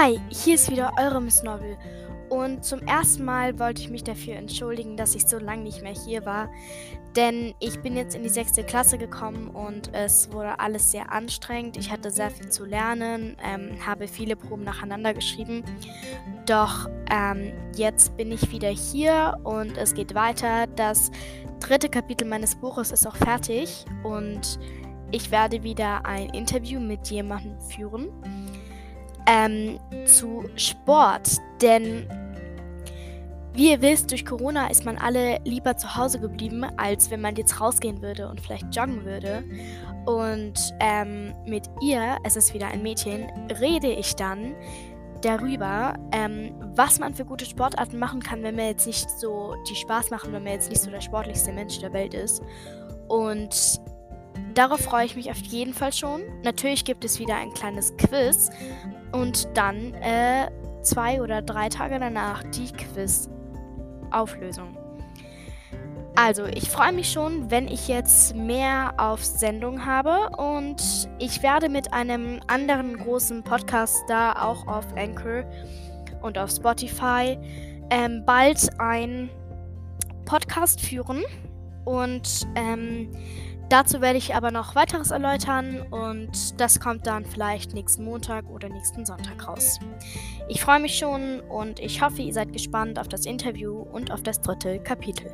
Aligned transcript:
Hi, 0.00 0.20
hier 0.28 0.54
ist 0.54 0.70
wieder 0.70 0.92
eure 0.96 1.20
Miss 1.20 1.42
Novel. 1.42 1.76
Und 2.28 2.64
zum 2.64 2.80
ersten 2.82 3.24
Mal 3.24 3.58
wollte 3.58 3.82
ich 3.82 3.90
mich 3.90 4.04
dafür 4.04 4.36
entschuldigen, 4.36 4.96
dass 4.96 5.16
ich 5.16 5.26
so 5.26 5.38
lange 5.38 5.64
nicht 5.64 5.82
mehr 5.82 5.92
hier 5.92 6.24
war. 6.24 6.52
Denn 7.16 7.52
ich 7.58 7.80
bin 7.80 7.96
jetzt 7.96 8.14
in 8.14 8.22
die 8.22 8.28
sechste 8.28 8.62
Klasse 8.62 8.96
gekommen 8.96 9.48
und 9.48 9.92
es 9.92 10.30
wurde 10.30 10.60
alles 10.60 10.92
sehr 10.92 11.10
anstrengend. 11.10 11.76
Ich 11.78 11.90
hatte 11.90 12.12
sehr 12.12 12.30
viel 12.30 12.48
zu 12.48 12.64
lernen, 12.64 13.36
ähm, 13.42 13.84
habe 13.84 14.06
viele 14.06 14.36
Proben 14.36 14.62
nacheinander 14.62 15.14
geschrieben. 15.14 15.64
Doch 16.46 16.88
ähm, 17.10 17.52
jetzt 17.74 18.16
bin 18.16 18.30
ich 18.30 18.52
wieder 18.52 18.68
hier 18.68 19.36
und 19.42 19.76
es 19.76 19.94
geht 19.94 20.14
weiter. 20.14 20.68
Das 20.76 21.10
dritte 21.58 21.88
Kapitel 21.88 22.28
meines 22.28 22.54
Buches 22.54 22.92
ist 22.92 23.04
auch 23.04 23.16
fertig 23.16 23.84
und 24.04 24.60
ich 25.10 25.32
werde 25.32 25.64
wieder 25.64 26.06
ein 26.06 26.30
Interview 26.30 26.78
mit 26.78 27.08
jemandem 27.08 27.60
führen 27.62 28.10
ähm, 29.28 29.78
zu 30.06 30.44
Sport. 30.56 31.36
Denn 31.62 32.08
wie 33.58 33.72
ihr 33.72 33.82
wisst, 33.82 34.12
durch 34.12 34.24
Corona 34.24 34.68
ist 34.70 34.84
man 34.84 34.98
alle 34.98 35.38
lieber 35.44 35.76
zu 35.76 35.96
Hause 35.96 36.20
geblieben, 36.20 36.64
als 36.76 37.10
wenn 37.10 37.20
man 37.20 37.34
jetzt 37.34 37.60
rausgehen 37.60 38.00
würde 38.02 38.28
und 38.28 38.40
vielleicht 38.40 38.74
joggen 38.74 39.04
würde. 39.04 39.42
Und 40.06 40.72
ähm, 40.80 41.34
mit 41.44 41.68
ihr, 41.82 42.18
es 42.22 42.36
ist 42.36 42.54
wieder 42.54 42.68
ein 42.68 42.82
Mädchen, 42.82 43.26
rede 43.60 43.88
ich 43.88 44.14
dann 44.14 44.54
darüber, 45.22 45.94
ähm, 46.12 46.54
was 46.76 47.00
man 47.00 47.14
für 47.14 47.24
gute 47.24 47.44
Sportarten 47.44 47.98
machen 47.98 48.20
kann, 48.20 48.42
wenn 48.44 48.54
man 48.54 48.66
jetzt 48.66 48.86
nicht 48.86 49.10
so 49.10 49.56
die 49.68 49.74
Spaß 49.74 50.10
machen, 50.10 50.32
wenn 50.32 50.44
man 50.44 50.52
jetzt 50.52 50.70
nicht 50.70 50.80
so 50.80 50.90
der 50.90 51.00
sportlichste 51.00 51.52
Mensch 51.52 51.80
der 51.80 51.92
Welt 51.92 52.14
ist. 52.14 52.40
Und 53.08 53.80
darauf 54.54 54.80
freue 54.80 55.06
ich 55.06 55.16
mich 55.16 55.30
auf 55.30 55.38
jeden 55.38 55.74
Fall 55.74 55.92
schon. 55.92 56.22
Natürlich 56.44 56.84
gibt 56.84 57.04
es 57.04 57.18
wieder 57.18 57.34
ein 57.34 57.52
kleines 57.52 57.96
Quiz, 57.96 58.50
und 59.12 59.48
dann 59.54 59.94
äh, 59.94 60.50
zwei 60.82 61.22
oder 61.22 61.42
drei 61.42 61.68
Tage 61.68 61.98
danach 61.98 62.42
die 62.44 62.72
Quiz-Auflösung. 62.72 64.76
Also, 66.16 66.46
ich 66.46 66.68
freue 66.68 66.92
mich 66.92 67.12
schon, 67.12 67.48
wenn 67.48 67.68
ich 67.68 67.86
jetzt 67.86 68.34
mehr 68.34 68.94
auf 68.96 69.24
Sendung 69.24 69.86
habe 69.86 70.30
und 70.36 71.08
ich 71.20 71.44
werde 71.44 71.68
mit 71.68 71.92
einem 71.92 72.40
anderen 72.48 72.96
großen 72.96 73.44
Podcast 73.44 74.02
da 74.08 74.32
auch 74.32 74.66
auf 74.66 74.84
Anchor 74.96 75.44
und 76.20 76.36
auf 76.36 76.50
Spotify 76.50 77.38
ähm, 77.90 78.24
bald 78.26 78.68
ein 78.80 79.30
Podcast 80.24 80.80
führen 80.80 81.22
und 81.84 82.48
ähm, 82.56 83.12
Dazu 83.68 84.00
werde 84.00 84.16
ich 84.16 84.34
aber 84.34 84.50
noch 84.50 84.74
weiteres 84.74 85.10
erläutern 85.10 85.82
und 85.90 86.58
das 86.58 86.80
kommt 86.80 87.06
dann 87.06 87.26
vielleicht 87.26 87.74
nächsten 87.74 88.02
Montag 88.02 88.48
oder 88.48 88.70
nächsten 88.70 89.04
Sonntag 89.04 89.46
raus. 89.46 89.78
Ich 90.48 90.62
freue 90.62 90.80
mich 90.80 90.96
schon 90.96 91.40
und 91.40 91.78
ich 91.78 92.00
hoffe, 92.00 92.22
ihr 92.22 92.32
seid 92.32 92.54
gespannt 92.54 92.98
auf 92.98 93.08
das 93.08 93.26
Interview 93.26 93.82
und 93.82 94.10
auf 94.10 94.22
das 94.22 94.40
dritte 94.40 94.78
Kapitel. 94.78 95.30